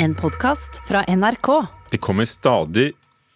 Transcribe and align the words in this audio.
En 0.00 0.14
podkast 0.14 0.88
fra 0.88 1.02
NRK. 1.08 1.66
Det 1.90 1.98
kommer 1.98 2.24
stadig 2.24 2.92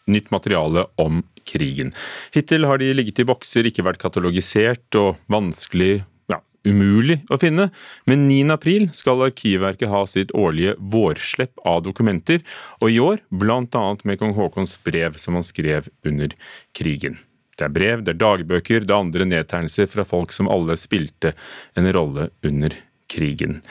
nytt 0.07 0.31
materiale 0.31 0.85
om 0.95 1.23
krigen. 1.45 1.91
Hittil 2.35 2.69
har 2.71 2.79
de 2.79 2.93
ligget 2.95 3.19
i 3.19 3.27
bokser, 3.27 3.67
ikke 3.67 3.83
vært 3.83 3.99
katalogisert 3.99 4.95
og 5.01 5.19
vanskelig 5.33 6.05
ja, 6.31 6.39
umulig 6.63 7.17
å 7.35 7.39
finne, 7.43 7.67
men 8.07 8.29
9. 8.29 8.53
april 8.55 8.87
skal 8.95 9.25
Arkivverket 9.27 9.91
ha 9.91 10.05
sitt 10.07 10.31
årlige 10.39 10.77
vårslepp 10.79 11.65
av 11.67 11.83
dokumenter, 11.89 12.47
og 12.79 12.95
i 12.95 13.03
år 13.03 13.25
bl.a. 13.35 13.83
med 14.07 14.23
kong 14.23 14.37
Haakons 14.39 14.77
brev 14.87 15.19
som 15.19 15.35
han 15.35 15.47
skrev 15.47 15.91
under 16.07 16.39
krigen. 16.79 17.19
Det 17.59 17.67
er 17.67 17.75
brev, 17.75 18.07
det 18.07 18.15
er 18.15 18.23
dagbøker, 18.23 18.87
det 18.87 18.95
er 18.95 19.03
andre 19.03 19.27
nedtegnelser 19.35 19.91
fra 19.91 20.07
folk 20.07 20.31
som 20.31 20.47
alle 20.47 20.79
spilte 20.79 21.35
en 21.75 21.91
rolle 21.91 22.31
under 22.47 22.79
krigen. 23.11 23.65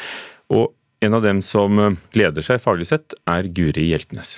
Og 0.51 0.75
en 1.01 1.13
av 1.13 1.21
dem 1.21 1.41
som 1.41 1.97
gleder 2.13 2.45
seg 2.45 2.61
faglig 2.61 2.85
sett, 2.91 3.15
er 3.25 3.49
Guri 3.49 3.87
Hjeltnes. 3.89 4.37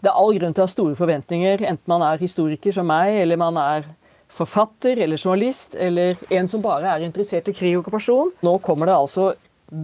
Det 0.00 0.08
er 0.08 0.16
all 0.16 0.32
grunn 0.36 0.56
til 0.56 0.64
å 0.64 0.66
ha 0.66 0.72
store 0.72 0.96
forventninger, 0.96 1.64
enten 1.64 1.92
man 1.92 2.04
er 2.06 2.20
historiker 2.20 2.72
som 2.72 2.88
meg, 2.88 3.18
eller 3.20 3.40
man 3.40 3.60
er 3.60 3.84
forfatter 4.32 4.98
eller 5.04 5.20
journalist, 5.20 5.76
eller 5.76 6.16
en 6.32 6.48
som 6.48 6.64
bare 6.64 6.88
er 6.88 7.04
interessert 7.04 7.48
i 7.52 7.56
krig 7.56 7.76
og 7.76 7.84
okkupasjon. 7.84 8.32
Nå 8.44 8.56
kommer 8.64 8.88
det 8.88 8.96
altså 8.96 9.30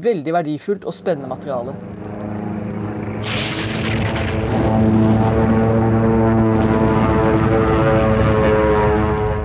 veldig 0.09 0.37
verdifullt 0.41 0.89
og 0.89 0.97
spennende 0.97 1.29
materiale. 1.29 1.77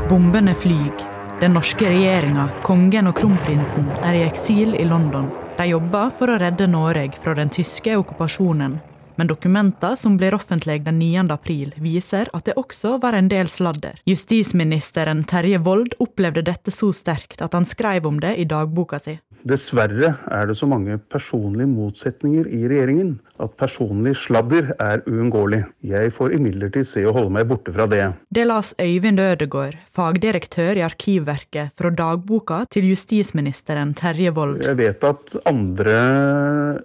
Bombene 0.08 0.56
flyr. 0.56 1.10
Den 1.42 1.52
norske 1.60 1.92
regjeringa, 1.92 2.48
kongen 2.64 3.12
og 3.12 3.18
kronprinsen 3.20 3.92
er 4.00 4.22
i 4.22 4.30
eksil 4.30 4.80
i 4.80 4.88
London. 4.88 5.34
De 5.56 5.70
jobber 5.70 6.10
for 6.12 6.28
å 6.28 6.36
redde 6.36 6.66
Norge 6.68 7.16
fra 7.24 7.32
den 7.38 7.48
tyske 7.48 7.94
okkupasjonen. 7.96 8.74
Men 9.16 9.30
dokumenter 9.30 9.94
som 9.96 10.18
blir 10.20 10.36
offentlige 10.36 10.84
den 10.84 10.98
9. 11.00 11.30
april, 11.32 11.72
viser 11.80 12.28
at 12.36 12.44
det 12.50 12.58
også 12.60 12.98
var 13.00 13.16
en 13.16 13.30
del 13.32 13.48
sladder. 13.48 14.02
Justisministeren 14.04 15.24
Terje 15.24 15.62
Vold 15.64 15.96
opplevde 16.04 16.44
dette 16.44 16.76
så 16.76 16.92
sterkt 16.92 17.40
at 17.40 17.56
han 17.56 17.64
skrev 17.64 18.10
om 18.10 18.20
det 18.20 18.34
i 18.36 18.44
dagboka 18.52 19.00
si. 19.00 19.16
Dessverre 19.46 20.16
er 20.34 20.48
det 20.50 20.56
så 20.58 20.66
mange 20.66 20.98
personlige 20.98 21.70
motsetninger 21.70 22.48
i 22.50 22.64
regjeringen 22.66 23.12
at 23.38 23.54
personlig 23.60 24.16
sladder 24.18 24.72
er 24.82 25.04
uunngåelig. 25.06 25.60
Jeg 25.86 26.14
får 26.16 26.34
imidlertid 26.38 26.88
se 26.88 27.04
å 27.06 27.14
holde 27.14 27.34
meg 27.36 27.46
borte 27.50 27.74
fra 27.76 27.86
det. 27.92 28.02
Det 28.34 28.48
las 28.48 28.74
Øyvind 28.82 29.22
Ødegård, 29.22 29.78
fagdirektør 29.94 30.80
i 30.80 30.86
Arkivverket, 30.88 31.76
fra 31.78 31.92
dagboka 31.94 32.64
til 32.74 32.90
justisministeren 32.90 33.94
Terje 33.98 34.34
Vold. 34.34 34.64
Jeg 34.66 34.80
vet 34.82 35.06
at 35.06 35.38
andre 35.46 35.98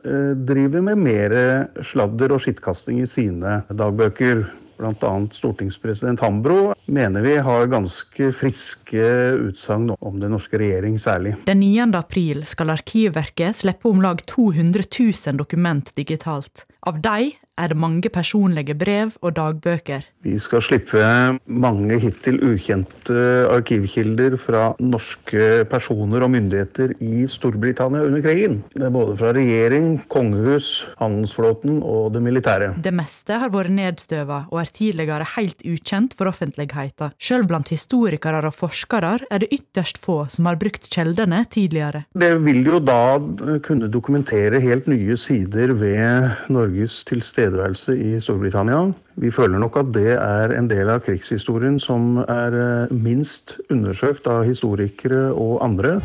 eh, 0.05 0.33
driver 0.37 0.85
med 0.91 1.05
mer 1.07 1.37
sladder 1.87 2.37
og 2.37 2.45
skittkasting 2.45 3.01
i 3.01 3.09
sine 3.09 3.63
dagbøker. 3.73 4.51
Bl.a. 4.81 5.13
stortingspresident 5.33 6.21
Hambro 6.25 6.73
mener 6.87 7.21
vi 7.23 7.37
har 7.45 7.69
ganske 7.71 8.31
friske 8.33 9.05
utsagn 9.51 9.93
om 9.99 10.21
den 10.21 10.33
norske 10.33 10.59
regjering 10.59 10.97
særlig. 10.99 11.35
Den 11.47 11.61
9. 11.61 11.91
april 11.99 12.47
skal 12.49 12.73
Arkivverket 12.73 13.61
slippe 13.61 13.91
om 13.91 14.01
lag 14.03 14.25
200 14.27 14.89
000 14.97 15.37
dokument 15.41 15.93
digitalt. 15.97 16.65
Av 16.89 16.97
de 17.05 17.33
er 17.61 17.73
det 17.73 17.79
mange 17.81 18.11
personlige 18.13 18.75
brev 18.79 19.13
og 19.21 19.35
dagbøker. 19.37 20.07
Vi 20.25 20.37
skal 20.43 20.63
slippe 20.65 21.01
mange 21.47 21.97
hittil 22.01 22.39
ukjente 22.45 23.17
arkivkilder 23.51 24.37
fra 24.41 24.71
norske 24.81 25.65
personer 25.71 26.25
og 26.27 26.33
myndigheter 26.35 26.95
i 27.01 27.25
Storbritannia 27.31 28.05
under 28.05 28.25
krigen. 28.25 28.59
Det 28.75 28.85
er 28.89 28.95
både 28.95 29.17
fra 29.21 29.33
regjering, 29.37 29.89
kongehus, 30.13 30.71
handelsflåten 31.01 31.81
og 31.81 32.13
det 32.15 32.23
militære. 32.25 32.75
Det 32.85 32.93
meste 32.97 33.39
har 33.41 33.53
vært 33.53 33.73
nedstøva 33.77 34.43
og 34.51 34.61
er 34.63 34.73
tidligere 34.77 35.29
helt 35.37 35.65
ukjent 35.65 36.17
for 36.19 36.31
offentligheten. 36.33 37.17
Selv 37.21 37.49
blant 37.51 37.73
historikere 37.73 38.45
og 38.45 38.57
forskere 38.57 39.17
er 39.31 39.43
det 39.43 39.51
ytterst 39.57 40.01
få 40.05 40.23
som 40.33 40.49
har 40.49 40.61
brukt 40.61 40.89
kjeldene 40.93 41.43
tidligere. 41.51 42.05
Det 42.13 42.33
vil 42.45 42.65
jo 42.67 42.81
da 42.85 43.19
kunne 43.65 43.89
dokumentere 43.93 44.61
helt 44.61 44.89
nye 44.91 45.17
sider 45.21 45.73
ved 45.81 46.53
Norges 46.53 47.03
tilstedeværelse 47.09 47.50
tilstedeværelse 47.51 47.97
i 47.99 48.21
Storbritannia. 48.21 48.93
Vi 49.17 49.31
føler 49.31 49.59
nok 49.59 49.77
at 49.77 49.93
det 49.95 50.15
er 50.15 50.57
en 50.57 50.69
del 50.71 50.89
av 50.89 51.01
krigshistorien 51.01 51.81
som 51.81 52.19
er 52.29 52.55
eh, 52.55 52.93
minst 52.95 53.59
undersøkt 53.71 54.27
av 54.27 54.45
historikere 54.45 55.33
og 55.35 55.65
andre. 55.65 56.01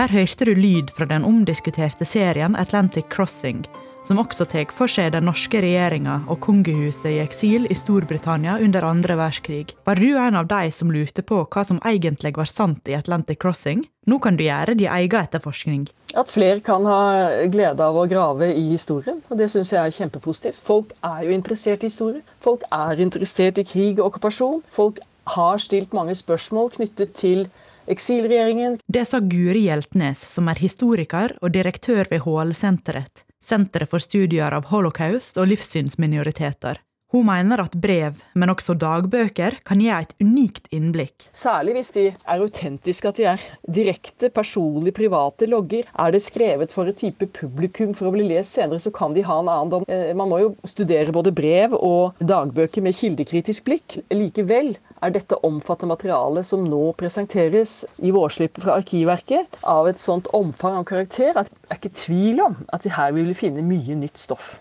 Her 0.00 0.08
hørte 0.08 0.46
du 0.48 0.54
lyd 0.56 0.88
fra 0.96 1.04
den 1.04 1.26
omdiskuterte 1.28 2.06
serien 2.08 2.56
Atlantic 2.56 3.04
Crossing, 3.12 3.66
som 4.06 4.20
også 4.20 4.46
tar 4.48 4.72
for 4.74 4.90
seg 4.90 5.12
den 5.14 5.26
norske 5.28 5.60
regjeringa 5.62 6.20
og 6.30 6.40
kongehuset 6.44 7.10
i 7.12 7.20
eksil 7.22 7.68
i 7.70 7.76
Storbritannia 7.78 8.56
under 8.62 8.86
andre 8.88 9.16
verdenskrig. 9.18 9.74
Var 9.86 10.00
du 10.00 10.08
en 10.16 10.38
av 10.40 10.48
de 10.50 10.70
som 10.74 10.90
lurte 10.92 11.24
på 11.26 11.42
hva 11.44 11.64
som 11.66 11.80
egentlig 11.86 12.34
var 12.36 12.48
sant 12.50 12.88
i 12.88 12.96
Atlantic 12.96 13.40
Crossing? 13.42 13.84
Nå 14.08 14.18
kan 14.18 14.38
du 14.38 14.44
gjøre 14.46 14.74
din 14.74 14.90
egen 14.90 15.20
etterforskning. 15.20 15.86
At 16.18 16.32
flere 16.32 16.58
kan 16.64 16.86
ha 16.88 17.46
glede 17.52 17.84
av 17.84 17.94
å 17.94 18.08
grave 18.10 18.50
i 18.50 18.66
historien, 18.72 19.20
og 19.28 19.38
det 19.38 19.50
syns 19.52 19.70
jeg 19.74 19.84
er 19.84 19.94
kjempepositivt. 19.94 20.58
Folk 20.58 20.96
er 21.06 21.28
jo 21.28 21.36
interessert 21.36 21.84
i 21.84 21.92
historie. 21.92 22.24
Folk 22.42 22.66
er 22.74 23.02
interessert 23.04 23.60
i 23.60 23.66
krig 23.68 24.00
og 24.00 24.10
okkupasjon. 24.10 24.62
Folk 24.74 24.98
har 25.36 25.62
stilt 25.62 25.94
mange 25.94 26.16
spørsmål 26.18 26.72
knyttet 26.74 27.14
til 27.20 27.46
eksilregjeringen. 27.90 28.78
Det 28.90 29.06
sa 29.06 29.20
Guri 29.22 29.66
Hjeltnes, 29.68 30.22
som 30.34 30.50
er 30.50 30.58
historiker 30.62 31.36
og 31.40 31.52
direktør 31.54 32.10
ved 32.10 32.24
HL-senteret. 32.26 33.24
Senteret 33.40 33.88
for 33.88 34.02
studier 34.04 34.52
av 34.52 34.66
holocaust 34.68 35.38
og 35.40 35.48
livssynsminoriteter. 35.48 36.82
Hun 37.10 37.24
mener 37.26 37.58
at 37.58 37.72
brev, 37.74 38.20
men 38.38 38.52
også 38.52 38.76
dagbøker, 38.78 39.56
kan 39.66 39.80
gi 39.82 39.88
et 39.90 40.12
unikt 40.22 40.68
innblikk. 40.70 41.24
Særlig 41.34 41.72
hvis 41.74 41.90
de 41.96 42.04
er 42.12 42.44
autentiske, 42.44 43.10
at 43.10 43.18
de 43.18 43.26
er 43.32 43.46
direkte, 43.66 44.30
personlige, 44.30 44.94
private 45.00 45.48
logger. 45.50 45.88
Er 45.90 46.14
det 46.14 46.22
skrevet 46.22 46.70
for 46.70 46.86
et 46.86 47.00
type 47.00 47.26
publikum 47.34 47.96
for 47.98 48.10
å 48.10 48.14
bli 48.14 48.28
lest 48.28 48.54
senere, 48.54 48.78
så 48.78 48.92
kan 48.94 49.16
de 49.16 49.24
ha 49.26 49.40
en 49.40 49.50
annen 49.50 49.72
dom. 49.72 49.88
Eh, 49.90 50.12
man 50.14 50.30
må 50.30 50.38
jo 50.44 50.52
studere 50.68 51.16
både 51.16 51.34
brev 51.34 51.74
og 51.80 52.20
dagbøker 52.22 52.86
med 52.86 52.94
kildekritisk 53.00 53.66
blikk. 53.66 53.98
Likevel 54.14 54.76
er 55.00 55.14
dette 55.14 55.38
omfattende 55.46 55.94
materialet 55.94 56.46
som 56.46 56.64
nå 56.66 56.82
presenteres 57.00 57.84
i 58.04 58.12
vårslippet 58.14 58.64
fra 58.64 58.76
Arkivverket, 58.80 59.60
av 59.64 59.88
et 59.90 60.00
sånt 60.00 60.28
omfang 60.36 60.80
og 60.80 60.88
karakter 60.90 61.38
at 61.40 61.50
jeg 61.52 61.70
er 61.70 61.80
ikke 61.80 61.94
tvil 62.02 62.42
om 62.44 62.58
at 62.74 62.86
vi 62.86 62.94
her 62.96 63.14
vil 63.16 63.32
finne 63.38 63.64
mye 63.66 63.96
nytt 64.00 64.20
stoff. 64.20 64.58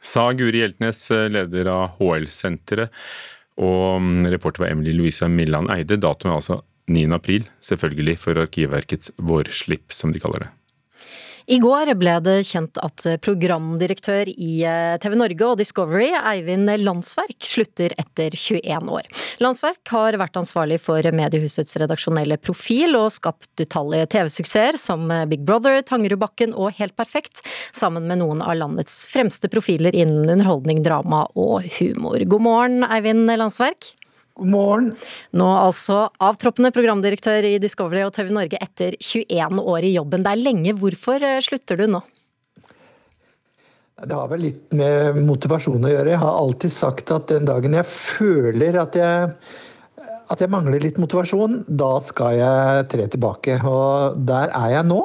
Sa 0.00 0.30
Guri 0.32 0.62
Hjeltnes, 0.62 1.02
leder 1.28 1.68
av 1.68 1.98
HL-senteret, 1.98 2.94
og 3.60 4.00
mm, 4.00 4.30
reporter 4.32 4.64
var 4.64 4.72
Emily 4.72 4.94
Louisa 4.96 5.28
Milland 5.28 5.68
Eide. 5.74 6.00
Datoen 6.00 6.32
er 6.32 6.38
altså 6.38 6.62
9. 6.90 7.04
april, 7.12 7.44
selvfølgelig 7.60 8.16
for 8.22 8.40
Arkivverkets 8.40 9.12
vårslipp, 9.20 9.92
som 9.92 10.14
de 10.14 10.22
kaller 10.22 10.46
det. 10.46 10.50
I 11.50 11.56
går 11.58 11.88
ble 11.98 12.12
det 12.22 12.36
kjent 12.46 12.78
at 12.78 13.02
programdirektør 13.24 14.28
i 14.30 14.60
eh, 14.62 14.92
TV 15.02 15.16
Norge 15.18 15.48
og 15.48 15.56
Discovery, 15.58 16.12
Eivind 16.14 16.70
Landsverk, 16.78 17.34
slutter 17.42 17.90
etter 17.98 18.36
21 18.38 18.86
år. 18.94 19.08
Landsverk 19.42 19.90
har 19.90 20.14
vært 20.20 20.38
ansvarlig 20.38 20.78
for 20.78 21.02
mediehusets 21.02 21.74
redaksjonelle 21.82 22.38
profil 22.38 22.94
og 23.00 23.08
skapt 23.16 23.64
utallige 23.64 24.06
TV-suksesser 24.14 24.78
som 24.78 25.10
Big 25.32 25.42
Brother, 25.42 25.82
Tangerudbakken 25.82 26.54
og 26.54 26.76
Helt 26.78 26.94
perfekt, 26.94 27.42
sammen 27.74 28.06
med 28.06 28.22
noen 28.22 28.46
av 28.46 28.54
landets 28.60 29.02
fremste 29.10 29.50
profiler 29.50 29.96
innen 29.96 30.30
underholdning, 30.30 30.84
drama 30.86 31.24
og 31.34 31.66
humor. 31.80 32.22
God 32.30 32.46
morgen, 32.46 32.86
Eivind 32.86 33.26
Landsverk. 33.26 33.96
God 34.40 34.48
morgen. 34.48 34.86
Nå 35.36 35.46
altså 35.52 36.06
avtroppende 36.24 36.70
programdirektør 36.72 37.44
i 37.44 37.58
Discovery 37.60 38.06
og 38.06 38.14
TV 38.16 38.30
Norge 38.32 38.56
etter 38.56 38.94
21 38.96 39.60
år 39.60 39.84
i 39.84 39.92
jobben. 39.98 40.24
Det 40.24 40.32
er 40.32 40.40
lenge. 40.40 40.72
Hvorfor 40.80 41.20
eh, 41.26 41.42
slutter 41.44 41.76
du 41.76 41.84
nå? 41.92 42.00
Det 44.00 44.16
har 44.16 44.30
vel 44.30 44.46
litt 44.46 44.72
med 44.72 45.18
motivasjon 45.26 45.84
å 45.84 45.92
gjøre. 45.92 46.14
Jeg 46.14 46.22
har 46.22 46.38
alltid 46.40 46.72
sagt 46.72 47.12
at 47.12 47.28
den 47.28 47.44
dagen 47.44 47.76
jeg 47.76 47.84
føler 47.90 48.80
at 48.80 48.96
jeg, 48.96 49.34
at 50.32 50.40
jeg 50.40 50.52
mangler 50.56 50.80
litt 50.80 50.96
motivasjon, 51.02 51.60
da 51.68 51.92
skal 52.08 52.38
jeg 52.40 52.88
tre 52.94 53.10
tilbake. 53.12 53.58
Og 53.68 54.24
der 54.24 54.56
er 54.56 54.76
jeg 54.78 54.88
nå. 54.88 55.02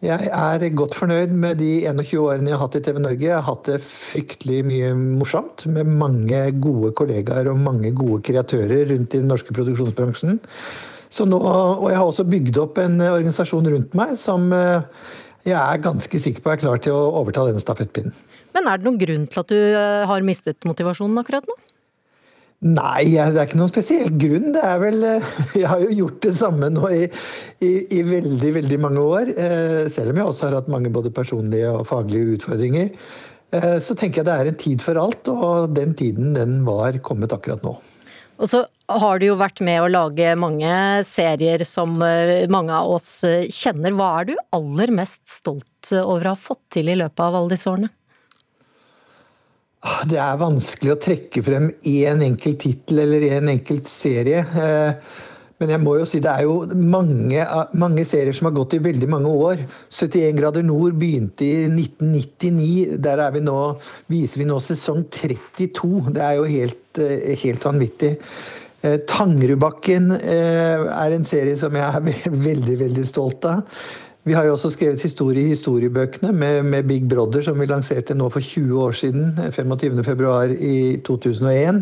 Jeg 0.00 0.30
er 0.32 0.62
godt 0.72 0.94
fornøyd 0.96 1.32
med 1.36 1.58
de 1.60 1.82
21 1.84 2.22
årene 2.24 2.48
jeg 2.48 2.56
har 2.56 2.62
hatt 2.62 2.76
i 2.78 2.80
TV 2.86 3.00
Norge. 3.04 3.26
Jeg 3.26 3.34
har 3.36 3.44
hatt 3.44 3.66
det 3.68 3.82
fryktelig 3.84 4.62
mye 4.64 4.94
morsomt 4.96 5.66
med 5.68 5.90
mange 5.92 6.38
gode 6.56 6.94
kollegaer 6.96 7.50
og 7.52 7.60
mange 7.60 7.90
gode 7.92 8.22
kreatører 8.24 8.88
rundt 8.88 9.12
i 9.12 9.20
den 9.20 9.28
norske 9.28 9.52
produksjonsbransjen. 9.52 10.40
Nå, 11.20 11.40
og 11.42 11.84
jeg 11.90 11.98
har 11.98 12.06
også 12.06 12.24
bygd 12.32 12.62
opp 12.62 12.80
en 12.80 12.96
organisasjon 13.10 13.68
rundt 13.74 13.96
meg 13.98 14.14
som 14.22 14.48
eh, 14.56 14.88
jeg 15.44 15.58
er 15.58 15.84
ganske 15.84 16.20
sikker 16.22 16.44
på 16.44 16.54
er 16.54 16.62
klar 16.62 16.80
til 16.80 16.96
å 16.96 17.10
overta 17.20 17.44
denne 17.50 17.60
stafettpinnen. 17.60 18.16
Men 18.56 18.70
er 18.70 18.80
det 18.80 18.88
noen 18.88 19.00
grunn 19.00 19.28
til 19.28 19.42
at 19.42 19.52
du 19.52 19.58
eh, 19.58 20.06
har 20.08 20.24
mistet 20.24 20.64
motivasjonen 20.68 21.20
akkurat 21.20 21.44
nå? 21.44 21.60
Nei, 22.60 23.06
det 23.08 23.38
er 23.40 23.46
ikke 23.46 23.56
noen 23.56 23.70
spesiell 23.70 24.10
grunn. 24.20 24.50
Det 24.52 24.60
er 24.60 24.80
vel 24.82 25.04
Jeg 25.62 25.68
har 25.70 25.80
jo 25.80 25.94
gjort 26.02 26.18
det 26.26 26.32
samme 26.36 26.68
nå 26.68 26.90
i, 26.92 27.06
i, 27.64 27.70
i 27.96 28.00
veldig, 28.04 28.50
veldig 28.58 28.78
mange 28.82 29.04
år. 29.16 29.30
Eh, 29.32 29.84
selv 29.92 30.12
om 30.12 30.20
jeg 30.20 30.28
også 30.28 30.48
har 30.48 30.58
hatt 30.58 30.68
mange 30.72 30.92
både 30.92 31.12
personlige 31.14 31.70
og 31.72 31.86
faglige 31.88 32.36
utfordringer. 32.36 32.90
Eh, 33.56 33.78
så 33.80 33.96
tenker 33.96 34.20
jeg 34.20 34.28
det 34.28 34.34
er 34.34 34.50
en 34.50 34.60
tid 34.60 34.84
for 34.84 35.00
alt, 35.00 35.30
og 35.32 35.72
den 35.72 35.96
tiden 35.96 36.34
den 36.36 36.60
var 36.68 37.00
kommet 37.06 37.32
akkurat 37.32 37.64
nå. 37.64 37.78
Og 38.40 38.48
så 38.48 38.60
har 39.00 39.20
du 39.20 39.26
jo 39.30 39.38
vært 39.40 39.62
med 39.64 39.80
å 39.80 39.88
lage 39.88 40.34
mange 40.36 40.74
serier 41.08 41.64
som 41.68 41.96
eh, 42.04 42.44
mange 42.52 42.76
av 42.76 42.92
oss 42.98 43.22
kjenner. 43.56 43.96
Hva 43.96 44.10
er 44.18 44.28
du 44.28 44.34
aller 44.60 44.92
mest 45.00 45.24
stolt 45.32 45.94
over 45.96 46.28
å 46.28 46.36
ha 46.36 46.44
fått 46.44 46.66
til 46.76 46.92
i 46.92 47.00
løpet 47.00 47.24
av 47.24 47.40
alle 47.40 47.56
disse 47.56 47.72
årene? 47.72 47.88
Ah, 49.80 50.02
det 50.04 50.18
er 50.20 50.36
vanskelig 50.36 50.92
å 50.92 51.00
trekke 51.00 51.40
frem 51.40 51.70
én 51.88 52.20
enkelt 52.26 52.58
tittel 52.60 53.00
eller 53.00 53.22
én 53.30 53.48
enkelt 53.48 53.86
serie. 53.88 54.42
Eh, 54.44 55.14
men 55.60 55.72
jeg 55.72 55.80
må 55.80 55.94
jo 55.96 56.08
si 56.08 56.20
det 56.20 56.28
er 56.34 56.44
jo 56.44 56.66
mange, 56.76 57.46
mange, 57.80 58.04
serier 58.08 58.36
som 58.36 58.50
har 58.50 58.54
gått 58.58 58.76
i 58.76 58.82
veldig 58.84 59.08
mange 59.08 59.32
år. 59.32 59.62
71 59.88 60.36
grader 60.36 60.66
nord 60.68 60.98
begynte 61.00 61.48
i 61.48 61.64
1999. 61.72 62.98
Der 63.00 63.24
vi 63.32 63.42
nå, 63.46 63.56
viser 64.12 64.42
vi 64.42 64.50
nå 64.50 64.60
sesong 64.64 65.06
32. 65.16 66.12
Det 66.12 66.26
er 66.28 66.36
jo 66.36 66.44
helt, 66.52 67.00
eh, 67.00 67.32
helt 67.40 67.64
vanvittig. 67.64 68.12
Eh, 68.84 68.98
Tangerudbakken 69.08 70.12
er 70.20 71.16
en 71.16 71.24
serie 71.28 71.56
som 71.56 71.72
jeg 71.72 71.88
er 71.88 72.36
veldig, 72.48 72.78
veldig 72.84 73.08
stolt 73.08 73.48
av. 73.48 73.64
Vi 74.30 74.34
har 74.38 74.44
jo 74.46 74.52
også 74.54 74.68
skrevet 74.70 75.02
historie 75.02 75.42
i 75.42 75.50
historiebøkene 75.50 76.30
med, 76.30 76.62
med, 76.62 76.84
Big 76.86 77.08
Brother, 77.10 77.42
som 77.42 77.58
vi 77.58 77.66
lanserte 77.66 78.14
nå 78.14 78.28
for 78.30 78.44
20 78.46 78.76
år 78.78 78.92
siden, 78.94 79.32
25.2 79.42 80.52
i 80.54 80.76
2001. 81.02 81.80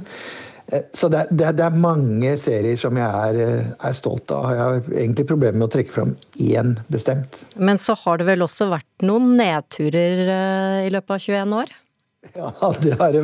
Eh, 0.73 0.87
så 0.97 1.11
det, 1.13 1.27
det, 1.29 1.51
det, 1.59 1.67
er 1.67 1.77
mange 1.77 2.33
serier 2.41 2.81
som 2.81 2.97
jeg 2.97 3.05
er, 3.05 3.41
eh, 3.45 3.67
er, 3.77 3.99
stolt 3.99 4.33
av. 4.33 4.49
Jeg 4.55 4.63
har 4.63 4.89
egentlig 5.03 5.27
problemer 5.29 5.61
med 5.61 5.69
å 5.69 5.75
trekke 5.77 5.93
fram 5.93 6.17
én 6.41 6.73
bestemt. 6.89 7.37
Men 7.61 7.77
så 7.81 7.99
har 8.07 8.23
det 8.23 8.31
vel 8.31 8.47
også 8.49 8.71
vært 8.73 9.05
noen 9.05 9.35
nedturer 9.37 10.25
eh, 10.39 10.81
i 10.87 10.95
løpet 10.95 11.19
av 11.19 11.29
21 11.29 11.55
år? 11.61 11.77
Ja, 12.33 12.73
det 12.81 12.97
er, 12.97 13.21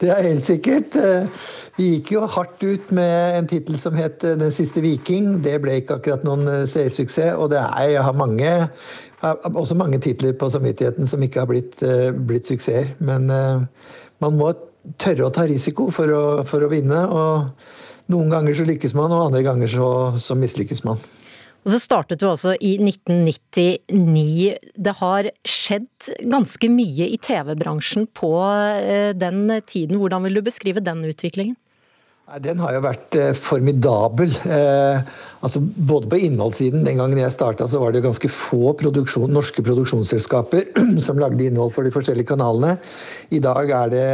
det 0.00 0.08
er 0.08 0.24
helt 0.30 0.48
sikkert. 0.48 0.96
Vi 1.74 1.88
gikk 1.96 2.12
jo 2.14 2.20
hardt 2.30 2.62
ut 2.62 2.90
med 2.94 3.38
en 3.40 3.48
tittel 3.50 3.80
som 3.82 3.96
het 3.98 4.20
'Den 4.22 4.52
siste 4.52 4.80
viking'. 4.80 5.42
Det 5.42 5.60
ble 5.60 5.80
ikke 5.80 5.98
akkurat 5.98 6.22
noen 6.22 6.46
eh, 6.46 6.66
seersuksess. 6.66 7.34
Og 7.34 7.50
det 7.50 7.58
er, 7.58 7.88
jeg 7.88 8.02
har 8.02 8.12
mange, 8.12 8.68
også 9.22 9.74
mange 9.74 9.98
titler 9.98 10.32
på 10.32 10.50
samvittigheten 10.50 11.08
som 11.08 11.22
ikke 11.22 11.40
har 11.40 11.46
blitt, 11.46 11.82
eh, 11.82 12.12
blitt 12.12 12.46
suksesser. 12.46 12.94
Men 13.00 13.26
man 14.20 14.36
må 14.38 14.54
tørre 14.98 15.26
å 15.26 15.32
ta 15.32 15.42
risiko 15.42 15.90
for 15.90 16.06
å, 16.06 16.44
for 16.44 16.60
å, 16.60 16.70
vinne. 16.70 17.08
Og 17.10 17.50
noen 18.08 18.30
ganger 18.30 18.54
så 18.54 18.64
lykkes 18.64 18.94
man, 18.94 19.10
og 19.10 19.26
andre 19.26 19.42
ganger 19.42 19.66
så, 19.66 20.18
så 20.18 20.34
mislykkes 20.34 20.84
man. 20.84 20.98
Og 21.64 21.72
så 21.72 21.80
startet 21.80 22.20
du 22.20 22.26
også 22.28 22.54
i 22.60 22.76
1999. 22.78 24.54
Det 24.76 24.94
har 25.00 25.30
skjedd 25.42 26.28
ganske 26.30 26.68
mye 26.68 27.08
i 27.08 27.18
TV-bransjen 27.18 28.06
på 28.14 28.30
den 29.16 29.60
tiden. 29.66 29.98
Hvordan 29.98 30.22
vil 30.22 30.34
du 30.34 30.42
beskrive 30.42 30.84
den 30.84 31.02
utviklingen? 31.04 31.56
Den 32.42 32.58
har 32.58 32.72
jo 32.74 32.80
vært 32.82 33.14
eh, 33.14 33.30
formidabel. 33.38 34.32
Eh, 34.50 35.12
altså 35.44 35.60
både 35.62 36.08
på 36.10 36.18
innholdssiden. 36.26 36.82
Den 36.86 36.98
gangen 36.98 37.20
jeg 37.20 37.34
starta, 37.34 37.68
var 37.70 37.94
det 37.94 38.02
ganske 38.02 38.30
få 38.32 38.72
produksjon, 38.80 39.30
norske 39.30 39.62
produksjonsselskaper 39.62 40.72
som 41.06 41.20
lagde 41.22 41.46
innhold 41.46 41.70
for 41.76 41.86
de 41.86 41.94
forskjellige 41.94 42.32
kanalene. 42.32 42.74
I 43.30 43.38
dag 43.44 43.70
er 43.78 43.94
det 43.94 44.10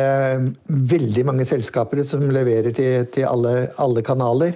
veldig 0.93 1.27
mange 1.31 1.49
selskaper 1.49 2.05
som 2.05 2.29
leverer 2.29 2.77
til, 2.77 3.09
til 3.15 3.29
alle, 3.31 3.71
alle, 3.81 4.05
kanaler. 4.05 4.53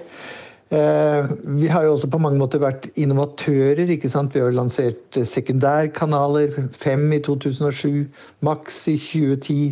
Eh, 0.69 1.35
vi 1.57 1.73
har 1.73 1.89
jo 1.89 1.97
også 1.97 2.13
på 2.13 2.21
mange 2.21 2.43
måter 2.43 2.61
vært 2.61 2.91
innovatører. 3.01 3.89
ikke 3.97 4.13
sant? 4.13 4.37
Vi 4.37 4.45
har 4.45 4.53
lansert 4.53 5.23
sekundærkanaler. 5.25 6.67
Fem 6.77 7.07
i 7.17 7.25
2007, 7.25 8.11
Max 8.45 8.83
i 8.93 8.99
2010, 9.01 9.63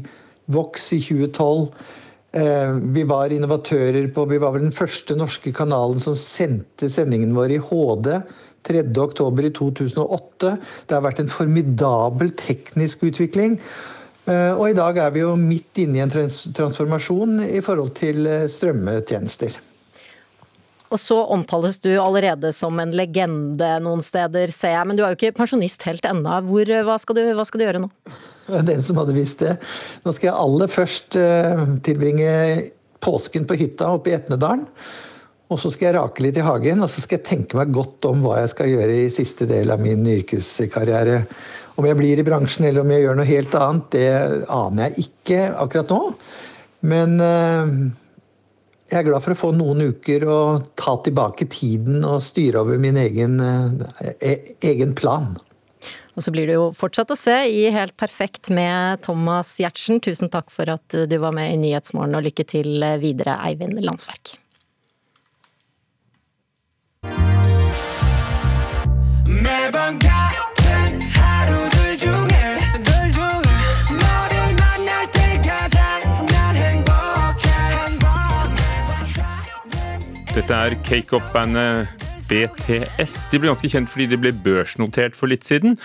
Vox 0.49 0.94
i 0.97 1.03
2012. 1.11 2.00
Eh, 2.32 2.75
vi 2.96 3.02
var 3.05 3.32
innovatører 3.32 4.06
på 4.14 4.25
Vi 4.31 4.38
var 4.40 4.55
vel 4.55 4.64
den 4.64 4.73
første 4.73 5.17
norske 5.19 5.52
kanalen 5.52 6.00
som 6.00 6.17
sendte 6.17 6.88
sendingen 6.93 7.34
vår 7.37 7.58
i 7.58 7.61
HD 7.61 8.08
3.10 8.64 9.43
i 9.44 9.50
2008. 9.58 10.52
Det 10.87 10.96
har 10.96 11.05
vært 11.05 11.20
en 11.20 11.32
formidabel 11.32 12.31
teknisk 12.38 13.05
utvikling. 13.11 13.58
Eh, 14.25 14.52
og 14.55 14.70
i 14.70 14.79
dag 14.79 15.00
er 15.02 15.12
vi 15.12 15.25
jo 15.25 15.34
midt 15.37 15.82
inne 15.82 15.99
i 15.99 16.05
en 16.05 16.14
transformasjon 16.14 17.43
i 17.49 17.61
forhold 17.64 17.93
til 17.99 18.25
eh, 18.31 18.49
strømmetjenester. 18.49 19.58
Og 20.93 21.00
så 21.00 21.17
omtales 21.33 21.79
du 21.81 21.91
allerede 21.97 22.50
som 22.53 22.77
en 22.83 22.93
legende 22.93 23.71
noen 23.81 24.03
steder, 24.05 24.53
ser 24.53 24.75
jeg. 24.77 24.89
Men 24.89 24.99
du 24.99 25.05
er 25.05 25.15
jo 25.15 25.19
ikke 25.21 25.39
pensjonist 25.39 25.87
helt 25.89 26.05
ennå. 26.09 26.37
Hva, 26.85 26.99
skal 27.00 27.17
du, 27.17 27.23
hva 27.33 27.47
skal 27.49 27.62
du 27.62 27.65
gjøre 27.65 27.81
nå? 27.87 27.89
Den 28.69 28.85
som 28.85 29.00
hadde 29.00 29.17
visst 29.17 29.41
det. 29.41 29.56
Nå 30.05 30.12
skal 30.12 30.29
jeg 30.29 30.41
aller 30.43 30.73
først 30.73 31.17
uh, 31.17 31.65
tilbringe 31.87 32.35
påsken 33.03 33.49
på 33.49 33.56
hytta 33.62 33.89
oppe 33.97 34.12
i 34.12 34.17
Etnedalen. 34.19 34.67
Og 35.53 35.61
så 35.61 35.73
skal 35.73 35.89
jeg 35.89 35.97
rake 35.99 36.25
litt 36.25 36.39
i 36.41 36.44
hagen, 36.44 36.81
og 36.81 36.89
så 36.89 37.03
skal 37.05 37.19
jeg 37.19 37.29
tenke 37.29 37.59
meg 37.59 37.73
godt 37.75 38.06
om 38.09 38.23
hva 38.25 38.39
jeg 38.41 38.53
skal 38.55 38.71
gjøre 38.73 39.00
i 39.03 39.11
siste 39.12 39.49
del 39.49 39.73
av 39.73 39.83
min 39.85 40.05
yrkeskarriere. 40.09 41.19
Om 41.77 41.89
jeg 41.89 41.99
blir 41.99 42.21
i 42.21 42.25
bransjen 42.25 42.69
eller 42.69 42.85
om 42.85 42.93
jeg 42.93 43.05
gjør 43.05 43.19
noe 43.19 43.29
helt 43.29 43.56
annet, 43.59 43.91
det 43.93 44.47
aner 44.53 44.87
jeg 44.87 45.06
ikke 45.06 45.43
akkurat 45.65 45.93
nå. 45.93 46.00
Men 46.93 47.21
uh, 47.21 47.75
jeg 48.93 49.00
er 49.00 49.09
glad 49.09 49.25
for 49.25 49.35
å 49.35 49.41
få 49.41 49.53
noen 49.56 49.87
uker 49.93 50.27
og 50.29 50.67
ta 50.79 50.99
tilbake 51.05 51.49
tiden 51.53 52.05
og 52.05 52.21
styre 52.25 52.61
over 52.61 52.79
min 52.81 53.00
egen, 53.00 53.41
eh, 53.41 54.53
egen 54.69 54.93
plan. 54.94 55.33
Og 56.12 56.21
så 56.23 56.31
blir 56.31 56.47
det 56.47 56.59
jo 56.59 56.69
fortsatt 56.77 57.11
å 57.11 57.17
se 57.17 57.39
i 57.49 57.65
Helt 57.73 57.97
perfekt 57.97 58.53
med 58.53 59.00
Thomas 59.03 59.56
Giertsen. 59.56 59.99
Tusen 60.05 60.29
takk 60.29 60.53
for 60.53 60.69
at 60.69 60.87
du 61.09 61.17
var 61.19 61.33
med 61.33 61.55
i 61.55 61.59
Nyhetsmorgen, 61.65 62.15
og 62.15 62.29
lykke 62.29 62.44
til 62.44 62.85
videre, 63.00 63.41
Eivind 63.41 63.81
Landsverk. 63.81 64.37
매번 69.43 69.99
Dette 80.43 80.56
er 80.58 80.75
Cakeup-bandet 80.82 82.01
BTS. 82.27 83.13
De 83.31 83.39
ble 83.39 83.46
ganske 83.46 83.69
kjent 83.70 83.87
fordi 83.93 84.08
de 84.11 84.17
ble 84.19 84.32
børsnotert 84.43 85.15
for 85.15 85.31
litt 85.31 85.46
siden. 85.46 85.77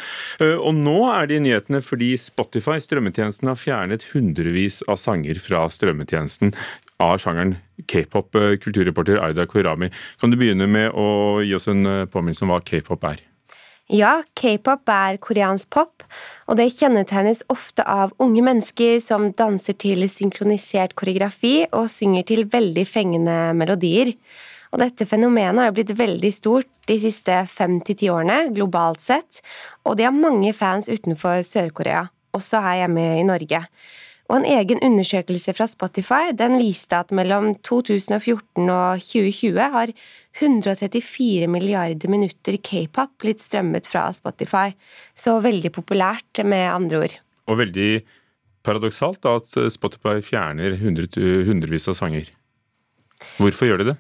Eh, 0.42 0.56
og 0.58 0.74
nå 0.74 0.96
er 1.12 1.30
de 1.30 1.38
i 1.38 1.44
nyhetene 1.46 1.78
fordi 1.86 2.08
Spotify, 2.18 2.80
strømmetjenesten, 2.82 3.52
har 3.52 3.60
fjernet 3.62 4.08
hundrevis 4.16 4.80
av 4.90 4.98
sanger 4.98 5.38
fra 5.44 5.68
strømmetjenesten 5.70 6.56
av 7.06 7.22
sjangeren 7.22 7.60
k-pop. 7.86 8.34
Eh, 8.34 8.58
kulturreporter 8.64 9.22
Aida 9.22 9.46
Koirami, 9.46 9.92
kan 10.18 10.34
du 10.34 10.42
begynne 10.42 10.66
med 10.66 10.90
å 10.90 11.38
gi 11.46 11.54
oss 11.54 11.70
en 11.70 11.86
eh, 11.86 12.06
påminnelse 12.10 12.48
om 12.48 12.56
hva 12.56 12.64
k-pop 12.66 13.06
er? 13.14 13.22
Ja, 13.88 14.18
k-pop 14.36 14.90
er 14.92 15.16
koreansk 15.24 15.70
pop, 15.72 16.04
og 16.52 16.58
det 16.60 16.74
kjennetegnes 16.76 17.46
ofte 17.48 17.86
av 17.88 18.12
unge 18.20 18.42
mennesker 18.44 18.98
som 19.00 19.30
danser 19.32 19.78
til 19.80 20.04
synkronisert 20.12 20.92
koreografi 21.00 21.62
og 21.72 21.88
synger 21.92 22.26
til 22.28 22.44
veldig 22.52 22.84
fengende 22.84 23.38
melodier. 23.56 24.12
Og 24.76 24.82
dette 24.84 25.08
fenomenet 25.08 25.64
har 25.64 25.72
blitt 25.72 25.94
veldig 25.96 26.34
stort 26.36 26.68
de 26.92 26.98
siste 27.00 27.38
fem 27.48 27.78
til 27.80 27.96
ti 28.02 28.10
årene, 28.12 28.50
globalt 28.52 29.06
sett, 29.06 29.40
og 29.88 29.96
de 29.96 30.04
har 30.04 30.16
mange 30.16 30.52
fans 30.52 30.92
utenfor 30.92 31.40
Sør-Korea, 31.48 32.10
også 32.36 32.60
her 32.66 32.82
hjemme 32.82 33.08
i 33.22 33.24
Norge. 33.28 33.64
Og 34.28 34.42
en 34.42 34.48
egen 34.58 34.82
undersøkelse 34.84 35.54
fra 35.56 35.70
Spotify 35.72 36.34
den 36.36 36.58
viste 36.60 37.00
at 37.00 37.14
mellom 37.16 37.54
2014 37.64 38.68
og 38.68 39.00
2020 39.00 39.70
har 39.78 39.94
134 40.38 41.48
milliarder 41.50 42.12
minutter 42.12 42.58
k-pop 42.62 43.16
blitt 43.22 43.42
strømmet 43.42 43.90
fra 43.90 44.08
Spotify. 44.14 44.72
Så 45.18 45.40
veldig 45.44 45.72
populært, 45.76 46.44
med 46.46 46.68
andre 46.70 47.04
ord. 47.06 47.16
Og 47.48 47.62
veldig 47.62 47.92
paradoksalt 48.68 49.24
da, 49.24 49.38
at 49.40 49.56
Spotify 49.74 50.20
fjerner 50.22 50.78
hundrevis 50.82 51.88
av 51.90 51.98
sanger. 51.98 52.30
Hvorfor 53.40 53.70
gjør 53.70 53.82
de 53.82 53.90
det? 53.92 53.98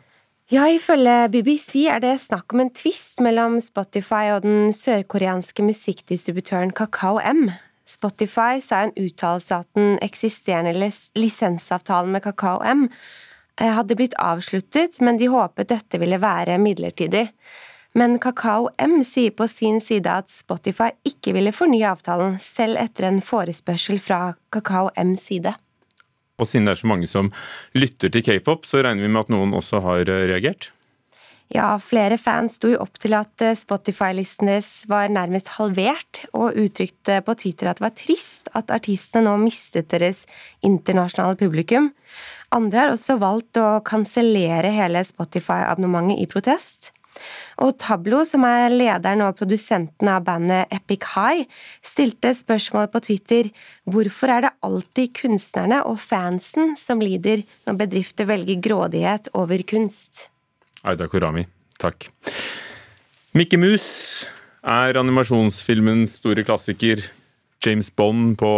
Ja, 0.47 0.63
Ifølge 0.71 1.27
BBC 1.33 1.87
er 1.91 1.99
det 1.99 2.13
snakk 2.23 2.53
om 2.55 2.61
en 2.63 2.71
tvist 2.71 3.19
mellom 3.19 3.57
Spotify 3.59 4.29
og 4.31 4.45
den 4.45 4.69
sørkoreanske 4.71 5.65
musikkdistributøren 5.65 6.71
Kakao 6.71 7.17
M. 7.19 7.49
Spotify 7.87 8.61
sa 8.63 8.83
i 8.83 8.87
en 8.87 8.95
uttalelse 9.07 9.57
at 9.57 9.67
den 9.75 9.97
eksisterende 10.03 10.71
lisensavtalen 11.19 12.13
med 12.15 12.23
Kakao 12.23 12.61
M 12.63 12.87
hadde 13.57 13.97
blitt 13.97 14.13
avsluttet, 14.21 14.99
men 15.01 15.17
de 15.17 15.31
håpet 15.33 15.71
dette 15.71 15.97
ville 15.97 16.19
være 16.21 16.59
midlertidig. 16.61 17.25
Men 17.97 18.19
Kakao 18.21 18.69
M 18.77 18.99
sier 19.07 19.33
på 19.33 19.47
sin 19.49 19.79
side 19.81 20.11
at 20.11 20.29
Spotify 20.29 20.91
ikke 21.07 21.33
ville 21.33 21.53
fornye 21.55 21.87
avtalen, 21.89 22.37
selv 22.37 22.77
etter 22.77 23.07
en 23.09 23.23
forespørsel 23.25 23.97
fra 23.97 24.35
Kakao 24.53 24.91
M's 25.01 25.25
side. 25.31 25.55
Og 26.37 26.45
siden 26.45 26.69
det 26.69 26.75
er 26.75 26.83
så 26.83 26.89
mange 26.91 27.09
som 27.09 27.31
lytter 27.73 28.13
til 28.13 28.21
k-pop, 28.21 28.67
så 28.69 28.83
regner 28.85 29.07
vi 29.07 29.09
med 29.09 29.25
at 29.25 29.31
noen 29.33 29.55
også 29.57 29.81
har 29.81 30.05
reagert? 30.05 30.69
Ja, 31.47 31.77
flere 31.79 32.17
fans 32.19 32.57
sto 32.57 32.67
jo 32.73 32.81
opp 32.83 32.97
til 32.99 33.13
at 33.15 33.41
eh, 33.41 33.55
Spotify-listen 33.55 34.49
deres 34.49 34.83
var 34.91 35.07
nærmest 35.07 35.53
halvert, 35.55 36.25
og 36.35 36.57
uttrykte 36.59 37.21
på 37.23 37.37
Twitter 37.39 37.71
at 37.71 37.79
det 37.79 37.85
var 37.85 37.95
trist 37.95 38.51
at 38.57 38.73
artistene 38.75 39.29
nå 39.29 39.37
mistet 39.45 39.87
deres 39.93 40.25
internasjonale 40.59 41.39
publikum. 41.39 41.93
Andre 42.55 42.85
har 42.85 42.93
også 42.93 43.17
valgt 43.19 43.59
å 43.59 43.79
kansellere 43.85 44.71
hele 44.71 45.01
Spotify-abonnementet 45.03 46.21
i 46.23 46.29
protest. 46.31 46.93
Og 47.65 47.73
Tablo, 47.81 48.21
som 48.27 48.43
er 48.45 48.69
lederen 48.69 49.23
og 49.25 49.37
produsenten 49.39 50.09
av 50.11 50.25
bandet 50.27 50.69
Epic 50.73 51.07
High, 51.15 51.47
stilte 51.81 52.31
spørsmålet 52.37 52.93
på 52.93 53.01
Twitter 53.07 53.49
hvorfor 53.89 54.33
er 54.35 54.45
det 54.45 54.53
alltid 54.67 55.15
kunstnerne 55.17 55.81
og 55.89 55.97
fansen 56.01 56.75
som 56.77 57.01
lider 57.01 57.41
når 57.67 57.79
bedrifter 57.81 58.29
velger 58.29 58.61
grådighet 58.61 59.31
over 59.33 59.65
kunst? 59.67 60.27
Aida 60.85 61.09
Korami, 61.09 61.47
takk. 61.81 62.11
Mickey 63.33 63.59
Mouse 63.59 64.29
er 64.61 64.99
animasjonsfilmens 65.01 66.19
store 66.21 66.45
klassiker. 66.45 67.01
James 67.65 67.89
Bond 67.89 68.37
på 68.37 68.51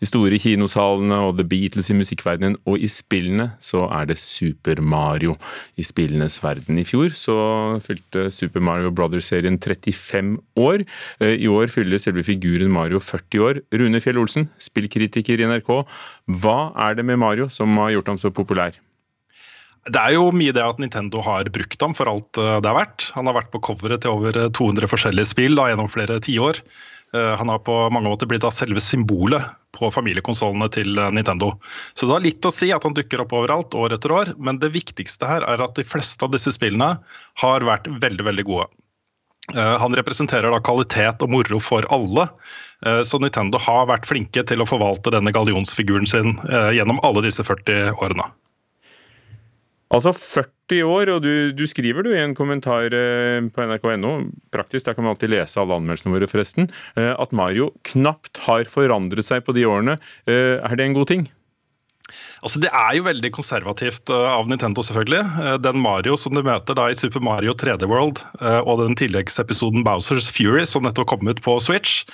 de 0.00 0.08
store 0.08 0.38
kinosalene 0.40 1.18
og 1.26 1.38
The 1.38 1.46
Beatles 1.48 1.90
i 1.92 1.96
musikkverdenen. 1.98 2.56
Og 2.68 2.82
i 2.82 2.90
spillene 2.90 3.50
så 3.62 3.86
er 3.88 4.08
det 4.10 4.18
Super 4.22 4.82
Mario 4.82 5.36
i 5.80 5.86
spillenes 5.86 6.40
verden. 6.42 6.80
I 6.80 6.86
fjor 6.88 7.14
så 7.18 7.36
fylte 7.84 8.28
Super 8.34 8.64
Mario 8.64 8.92
Brothers-serien 8.94 9.58
35 9.58 10.38
år. 10.60 10.86
Eh, 11.20 11.36
I 11.44 11.50
år 11.50 11.70
fyller 11.72 12.02
selve 12.02 12.24
figuren 12.26 12.72
Mario 12.72 13.02
40 13.02 13.46
år. 13.48 13.62
Rune 13.74 14.02
Fjell 14.02 14.20
Olsen, 14.22 14.48
spillkritiker 14.58 15.40
i 15.40 15.48
NRK. 15.50 15.70
Hva 16.40 16.58
er 16.88 16.98
det 16.98 17.06
med 17.06 17.20
Mario 17.22 17.50
som 17.52 17.76
har 17.82 17.94
gjort 17.96 18.12
ham 18.14 18.20
så 18.20 18.34
populær? 18.34 18.76
Det 19.84 20.00
er 20.00 20.14
jo 20.16 20.30
mye 20.32 20.52
det 20.56 20.62
at 20.64 20.78
Nintendo 20.80 21.20
har 21.24 21.50
brukt 21.52 21.82
ham 21.84 21.92
for 21.96 22.08
alt 22.08 22.40
eh, 22.40 22.56
det 22.64 22.70
er 22.70 22.78
verdt. 22.78 23.10
Han 23.18 23.28
har 23.28 23.36
vært 23.36 23.52
på 23.52 23.60
coveret 23.66 24.04
til 24.04 24.14
over 24.14 24.38
200 24.48 24.86
eh, 24.86 24.90
forskjellige 24.90 25.32
spill 25.34 25.58
da, 25.58 25.68
gjennom 25.70 25.90
flere 25.92 26.16
tiår. 26.24 26.60
Eh, 27.12 27.34
han 27.40 27.52
har 27.52 27.60
på 27.66 27.76
mange 27.92 28.08
måter 28.08 28.30
blitt 28.30 28.46
av 28.48 28.54
selve 28.56 28.80
symbolet 28.80 29.44
på 29.74 29.90
familiekonsollene 29.94 30.70
til 30.74 30.94
Nintendo. 31.14 31.52
Så 31.94 32.06
det 32.06 32.16
har 32.16 32.24
litt 32.24 32.46
å 32.48 32.54
si 32.54 32.70
at 32.74 32.86
han 32.86 32.96
dukker 32.96 33.24
opp 33.24 33.34
overalt 33.36 33.76
år 33.78 33.96
etter 33.96 34.14
år, 34.14 34.32
men 34.38 34.60
det 34.62 34.72
viktigste 34.74 35.28
her 35.28 35.46
er 35.50 35.62
at 35.64 35.76
de 35.78 35.86
fleste 35.86 36.24
av 36.24 36.32
disse 36.34 36.54
spillene 36.54 36.94
har 37.42 37.66
vært 37.66 37.90
veldig, 37.90 38.26
veldig 38.30 38.46
gode. 38.48 38.70
Han 39.52 39.92
representerer 39.92 40.48
da 40.48 40.60
kvalitet 40.64 41.20
og 41.20 41.34
moro 41.34 41.58
for 41.60 41.84
alle, 41.92 42.24
så 43.04 43.20
Nintendo 43.20 43.60
har 43.60 43.90
vært 43.90 44.08
flinke 44.08 44.40
til 44.48 44.64
å 44.64 44.68
forvalte 44.68 45.12
denne 45.12 45.34
gallionsfiguren 45.36 46.08
sin 46.08 46.38
gjennom 46.72 47.02
alle 47.04 47.26
disse 47.26 47.44
40 47.44 48.00
årene. 48.00 48.24
Altså 49.94 50.10
40 50.16 50.82
år, 50.88 51.12
og 51.14 51.22
du, 51.22 51.52
du 51.54 51.64
skriver 51.70 52.02
du 52.02 52.10
i 52.14 52.22
en 52.22 52.34
kommentar 52.34 52.90
eh, 52.90 53.38
på 53.54 53.68
nrk.no, 53.68 54.16
praktisk, 54.54 54.88
der 54.88 54.96
kan 54.96 55.06
man 55.06 55.14
alltid 55.14 55.30
lese 55.30 55.60
alle 55.62 55.78
anmeldelsene 55.78 56.16
våre 56.16 56.28
forresten, 56.30 56.68
eh, 56.98 57.12
at 57.14 57.34
Mario 57.36 57.70
knapt 57.92 58.42
har 58.48 58.66
forandret 58.70 59.26
seg 59.26 59.46
på 59.46 59.54
de 59.54 59.66
årene. 59.70 59.98
Eh, 60.26 60.58
er 60.58 60.78
det 60.78 60.88
en 60.88 60.98
god 60.98 61.12
ting? 61.12 61.26
Altså, 62.44 62.60
Det 62.60 62.68
er 62.68 62.96
jo 62.98 63.06
veldig 63.06 63.30
konservativt 63.32 64.10
av 64.12 64.50
Nintendo, 64.50 64.82
selvfølgelig. 64.84 65.62
Den 65.64 65.78
Mario 65.80 66.18
som 66.20 66.34
du 66.36 66.42
møter 66.44 66.76
da 66.76 66.90
i 66.90 66.98
Super 66.98 67.22
Mario 67.24 67.54
3D 67.56 67.88
World 67.88 68.20
og 68.44 68.82
den 68.82 68.98
tilleggsepisoden 69.00 69.86
Bowsers 69.86 70.28
Fury 70.28 70.66
som 70.68 70.84
nettopp 70.84 71.08
kom 71.14 71.24
ut 71.24 71.40
på 71.42 71.56
Switch, 71.64 72.04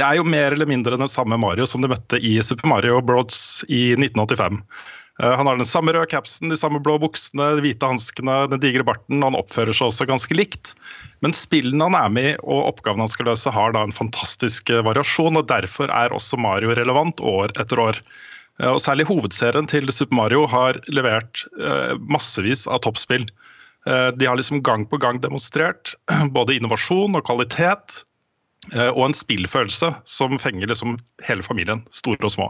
det 0.00 0.06
er 0.06 0.16
jo 0.16 0.24
mer 0.24 0.56
eller 0.56 0.70
mindre 0.70 0.96
den 0.96 1.12
samme 1.12 1.36
Mario 1.36 1.68
som 1.68 1.84
du 1.84 1.90
møtte 1.92 2.16
i 2.16 2.38
Super 2.40 2.72
Mario 2.72 3.02
Bros 3.04 3.60
i 3.68 3.90
1985. 4.00 4.64
Eh, 5.22 5.36
han 5.36 5.46
har 5.46 5.56
den 5.56 5.68
samme 5.68 5.92
røde 5.94 6.10
capsen, 6.10 6.50
de 6.50 6.58
samme 6.58 6.80
blå 6.82 6.96
buksene, 7.02 7.52
de 7.56 7.64
hvite 7.64 7.86
hanskene, 7.86 8.36
den 8.50 8.62
digre 8.62 8.86
barten. 8.86 9.22
Han 9.22 9.38
oppfører 9.38 9.76
seg 9.76 9.90
også 9.90 10.08
ganske 10.10 10.36
likt. 10.36 10.74
Men 11.24 11.36
spillene 11.36 11.86
han 11.86 11.98
er 11.98 12.14
med 12.16 12.30
i 12.32 12.36
og 12.42 12.70
oppgavene 12.74 13.06
han 13.06 13.12
skal 13.12 13.30
løse, 13.30 13.52
har 13.54 13.74
da 13.76 13.84
en 13.86 13.94
fantastisk 13.94 14.72
eh, 14.74 14.82
variasjon. 14.86 15.38
og 15.38 15.50
Derfor 15.50 15.92
er 15.94 16.14
også 16.14 16.40
Mario 16.40 16.74
relevant 16.74 17.22
år 17.22 17.54
etter 17.60 17.82
år. 17.82 18.00
Eh, 18.60 18.70
og 18.72 18.82
Særlig 18.82 19.06
hovedserien 19.10 19.70
til 19.70 19.92
Super 19.94 20.18
Mario 20.18 20.48
har 20.50 20.80
levert 20.90 21.46
massevis 22.10 22.66
av 22.66 22.82
toppspill. 22.84 23.26
De 23.84 24.24
har 24.24 24.38
liksom 24.38 24.62
gang 24.64 24.86
på 24.88 24.96
gang 24.96 25.18
demonstrert 25.20 25.90
både 26.36 26.54
innovasjon 26.56 27.18
og 27.18 27.26
kvalitet. 27.26 27.98
Og 28.72 29.02
en 29.04 29.12
spillfølelse 29.12 29.90
som 30.08 30.38
fenger 30.40 30.70
liksom 30.70 30.94
hele 31.26 31.44
familien, 31.44 31.82
store 31.92 32.24
og 32.24 32.32
små. 32.32 32.46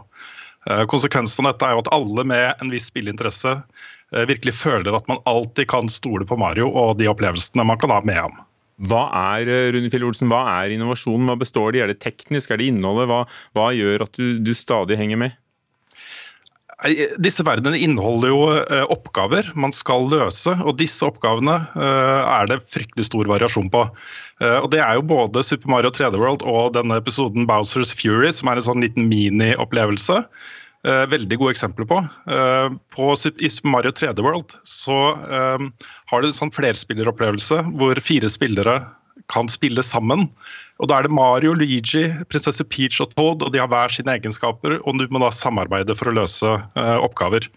Eh, 0.69 0.85
konsekvensen 0.89 1.45
av 1.45 1.53
dette 1.53 1.67
er 1.67 1.75
jo 1.75 1.83
at 1.83 1.93
alle 1.93 2.25
med 2.27 2.63
en 2.63 2.73
viss 2.73 2.89
spilleinteresse 2.89 3.53
eh, 3.53 4.25
virkelig 4.29 4.55
føler 4.57 4.97
at 4.97 5.07
man 5.11 5.21
alltid 5.29 5.69
kan 5.71 5.91
stole 5.91 6.25
på 6.27 6.37
Mario 6.41 6.71
og 6.71 6.97
de 6.99 7.09
opplevelsene 7.11 7.67
man 7.67 7.79
kan 7.81 7.93
ha 7.93 8.01
med 8.05 8.17
ham. 8.17 8.43
Hva 8.89 9.05
er 9.37 9.47
Runefjell 9.71 10.03
Olsen, 10.03 10.27
hva 10.27 10.41
er 10.57 10.73
innovasjonen? 10.75 11.29
Hva 11.29 11.37
består 11.39 11.71
de? 11.71 11.83
Er 11.85 11.91
det 11.93 12.01
teknisk? 12.03 12.51
Er 12.51 12.59
det 12.59 12.67
innholdet? 12.73 13.07
Hva, 13.07 13.21
hva 13.55 13.69
gjør 13.71 14.03
at 14.03 14.19
du, 14.19 14.41
du 14.43 14.51
stadig 14.57 14.97
henger 14.99 15.21
med? 15.21 15.37
Disse 17.23 17.43
verdenene 17.47 17.79
inneholder 17.79 18.31
jo 18.33 18.39
oppgaver 18.91 19.47
man 19.55 19.71
skal 19.75 20.09
løse, 20.11 20.51
og 20.59 20.75
disse 20.81 21.05
oppgavene 21.07 21.55
er 21.79 22.49
det 22.51 22.57
fryktelig 22.67 23.07
stor 23.07 23.29
variasjon 23.31 23.69
på. 23.71 23.85
Og 24.43 24.67
Det 24.73 24.81
er 24.83 24.97
jo 24.97 25.05
både 25.07 25.43
Super 25.47 25.71
Mario 25.71 25.93
3D 25.95 26.19
World 26.19 26.43
og 26.43 26.73
denne 26.75 26.99
episoden 26.99 27.47
Bowsers 27.47 27.95
Fury, 27.95 28.27
som 28.35 28.51
er 28.51 28.59
en 28.59 28.67
sånn 28.67 28.83
liten 28.83 29.07
mini-opplevelse. 29.07 30.19
Veldig 30.83 31.39
gode 31.39 31.55
eksempler 31.55 31.87
på. 31.89 32.01
på. 32.93 33.07
I 33.39 33.49
Super 33.49 33.71
Mario 33.71 33.95
3D 33.95 34.19
World 34.25 34.59
så 34.67 34.99
har 35.15 36.21
du 36.21 36.27
en 36.27 36.39
sånn 36.41 36.53
flerspilleropplevelse 36.53 37.63
hvor 37.79 38.03
fire 38.03 38.29
spillere 38.29 38.81
kan 39.31 39.49
spille 39.51 39.83
sammen. 39.85 40.27
Og 40.81 40.89
Da 40.89 40.99
er 40.99 41.07
det 41.07 41.15
Mario, 41.15 41.53
Luigi, 41.55 42.05
prinsesse 42.29 42.63
Peach 42.67 43.01
og 43.03 43.13
Toad, 43.15 43.45
og 43.45 43.53
de 43.53 43.61
har 43.61 43.71
hver 43.71 43.93
sine 43.93 44.17
egenskaper. 44.17 44.79
og 44.83 44.99
Du 44.99 45.07
må 45.09 45.23
da 45.23 45.31
samarbeide 45.31 45.95
for 45.95 46.11
å 46.11 46.17
løse 46.19 46.45
uh, 46.45 46.97
oppgaver. 46.99 47.47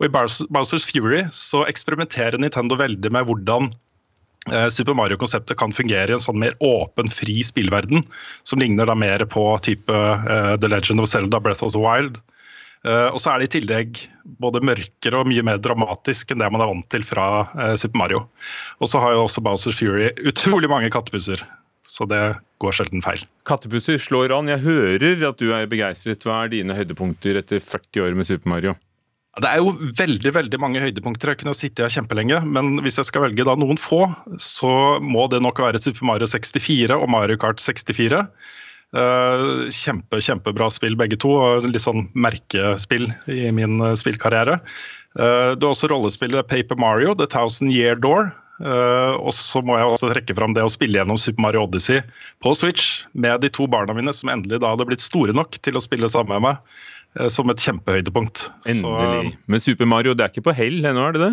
Og 0.00 0.08
I 0.08 0.12
Bowsers 0.48 0.86
Fury 0.88 1.24
så 1.34 1.66
eksperimenterer 1.68 2.38
Nintendo 2.40 2.78
veldig 2.80 3.12
med 3.12 3.26
hvordan 3.28 3.68
uh, 4.52 4.68
Super 4.72 4.96
Mario-konseptet 4.96 5.58
kan 5.60 5.74
fungere 5.76 6.08
i 6.08 6.16
en 6.16 6.22
sånn 6.22 6.40
mer 6.40 6.56
åpen, 6.64 7.10
fri 7.12 7.42
spillverden, 7.44 8.06
som 8.48 8.62
ligner 8.62 8.88
da 8.88 8.96
mer 8.96 9.26
på 9.28 9.44
type 9.66 9.92
uh, 9.92 10.56
The 10.56 10.70
Legend 10.70 11.02
of 11.02 11.10
Zelda, 11.10 11.42
Breath 11.42 11.66
of 11.66 11.74
the 11.76 11.82
Wild. 11.82 12.22
Uh, 12.80 13.12
og 13.12 13.18
så 13.20 13.34
er 13.34 13.42
det 13.42 13.50
i 13.50 13.54
tillegg 13.58 13.98
både 14.40 14.62
mørkere 14.64 15.20
og 15.20 15.28
mye 15.28 15.44
mer 15.44 15.58
dramatisk 15.60 16.32
enn 16.32 16.40
det 16.40 16.48
man 16.48 16.62
er 16.64 16.70
vant 16.70 16.86
til 16.92 17.04
fra 17.04 17.26
uh, 17.52 17.74
Super 17.76 18.00
Mario. 18.00 18.22
Og 18.80 18.88
så 18.88 19.02
har 19.02 19.16
jo 19.16 19.26
også 19.26 19.44
Bowser 19.44 19.76
Fury 19.76 20.08
utrolig 20.24 20.70
mange 20.72 20.88
kattepuser. 20.92 21.42
Så 21.84 22.06
det 22.08 22.20
går 22.62 22.76
sjelden 22.76 23.02
feil. 23.04 23.24
Kattepuser 23.48 24.00
slår 24.00 24.32
an. 24.36 24.48
Jeg 24.52 24.64
hører 24.64 25.26
at 25.28 25.40
du 25.40 25.50
er 25.56 25.68
begeistret. 25.68 26.24
Hva 26.24 26.44
er 26.44 26.54
dine 26.54 26.76
høydepunkter 26.76 27.40
etter 27.40 27.60
40 27.60 28.06
år 28.06 28.16
med 28.16 28.28
Super 28.28 28.52
Mario? 28.52 28.76
Det 29.40 29.46
er 29.46 29.60
jo 29.62 29.72
veldig 29.96 30.32
veldig 30.34 30.58
mange 30.60 30.82
høydepunkter. 30.82 31.32
Jeg 31.32 31.40
kunne 31.40 31.56
sittet 31.56 31.84
her 31.86 31.92
kjempelenge. 31.94 32.40
Men 32.48 32.80
hvis 32.84 32.98
jeg 33.00 33.08
skal 33.08 33.24
velge 33.28 33.46
da 33.46 33.56
noen 33.58 33.80
få, 33.80 34.02
så 34.42 34.72
må 35.00 35.28
det 35.32 35.42
nok 35.44 35.62
være 35.62 35.80
Super 35.82 36.08
Mario 36.08 36.28
64 36.30 36.96
og 36.96 37.08
Mario 37.12 37.38
Kart 37.40 37.62
64. 37.62 38.24
Uh, 38.90 39.70
kjempe, 39.70 40.18
kjempebra 40.18 40.66
spill 40.74 40.96
begge 40.98 41.18
to, 41.22 41.30
litt 41.62 41.84
sånn 41.84 42.08
merkespill 42.18 43.06
i 43.30 43.44
min 43.54 43.78
uh, 43.78 43.94
spillkarriere. 43.98 44.58
Det 45.10 45.58
du 45.58 45.64
har 45.66 45.72
også 45.72 45.88
rollespillet 45.90 46.46
Paper 46.46 46.78
Mario, 46.78 47.16
The 47.18 47.26
Thousand 47.26 47.72
Year 47.74 47.96
Door. 47.98 48.28
og 48.60 49.32
så 49.34 49.58
må 49.64 49.74
jeg 49.74 49.88
også 49.88 50.10
trekke 50.12 50.36
fram 50.38 50.52
det 50.54 50.62
å 50.62 50.70
spille 50.70 51.00
gjennom 51.00 51.18
Super 51.18 51.42
Mario 51.42 51.64
Odyssey 51.64 51.98
på 52.44 52.52
Switch 52.54 53.00
med 53.10 53.40
de 53.42 53.50
to 53.50 53.66
barna 53.66 53.96
mine, 53.96 54.12
som 54.14 54.30
endelig 54.30 54.60
da 54.62 54.70
hadde 54.70 54.86
blitt 54.86 55.02
store 55.02 55.34
nok 55.34 55.58
til 55.66 55.74
å 55.74 55.82
spille 55.82 56.06
sammen 56.12 56.36
med 56.36 56.44
meg, 56.44 56.84
som 57.34 57.50
et 57.50 57.58
kjempehøydepunkt. 57.58 58.44
Endelig. 58.70 59.32
Så, 59.32 59.42
Men 59.50 59.64
Super 59.64 59.90
Mario, 59.90 60.14
det 60.14 60.28
er 60.28 60.30
ikke 60.30 60.46
på 60.46 60.54
hell 60.54 60.78
ennå, 60.84 61.08
er 61.08 61.18
det 61.18 61.24
det? 61.24 61.32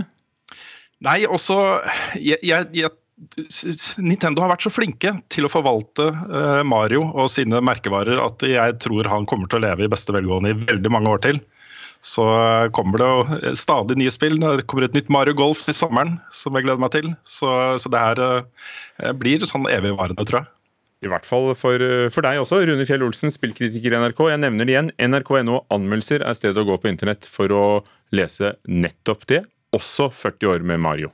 Nei, 1.06 1.20
også 1.30 1.60
jeg, 2.18 2.42
jeg, 2.42 2.72
jeg 2.74 2.96
Nintendo 3.98 4.44
har 4.44 4.52
vært 4.52 4.66
så 4.68 4.72
flinke 4.72 5.12
til 5.34 5.48
å 5.48 5.50
forvalte 5.50 6.12
uh, 6.14 6.62
Mario 6.68 7.02
og 7.18 7.32
sine 7.34 7.62
merkevarer 7.66 8.20
at 8.22 8.46
jeg 8.46 8.76
tror 8.84 9.10
han 9.10 9.26
kommer 9.30 9.50
til 9.50 9.58
å 9.58 9.66
leve 9.66 9.88
i 9.88 9.92
beste 9.92 10.14
velgående 10.14 10.54
i 10.54 10.60
veldig 10.68 10.92
mange 10.94 11.16
år 11.16 11.24
til. 11.26 11.40
Så 12.06 12.28
uh, 12.30 12.70
kommer 12.78 13.02
det 13.02 13.40
eh, 13.40 13.58
stadig 13.58 13.98
nye 13.98 14.14
spill. 14.14 14.38
Det 14.44 14.68
kommer 14.70 14.86
et 14.86 14.94
nytt 14.94 15.10
Mario 15.14 15.34
Golf 15.38 15.66
i 15.66 15.74
sommeren 15.74 16.20
som 16.30 16.54
jeg 16.54 16.68
gleder 16.68 16.84
meg 16.84 16.94
til. 16.94 17.10
Så, 17.26 17.50
så 17.82 17.90
det 17.90 18.06
her 18.06 19.14
blir 19.18 19.50
sånn 19.50 19.66
evigvarende, 19.72 20.22
tror 20.28 20.44
jeg. 20.44 20.54
I 21.06 21.10
hvert 21.10 21.26
fall 21.30 21.52
for, 21.58 21.82
for, 22.10 22.26
deg 22.26 22.40
også, 22.42 22.64
Rune 22.66 22.86
Fjell 22.90 23.06
Olsen, 23.06 23.34
spillkritiker 23.34 23.94
i 23.94 24.00
NRK. 24.02 24.24
Jeg 24.32 24.42
nevner 24.46 24.66
det 24.66 24.74
igjen. 24.74 24.96
NRK.no 25.10 25.64
anmeldelser 25.74 26.26
er 26.26 26.38
stedet 26.38 26.62
å 26.62 26.70
gå 26.70 26.78
på 26.82 26.90
internett 26.90 27.26
for 27.30 27.54
å 27.54 27.68
lese 28.18 28.56
nettopp 28.70 29.26
det. 29.30 29.44
Også 29.78 30.10
40 30.14 30.54
år 30.54 30.66
med 30.66 30.82
Mario. 30.86 31.14